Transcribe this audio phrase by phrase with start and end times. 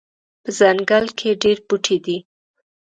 [0.43, 2.17] په ځنګل کې ډیر بوټي دي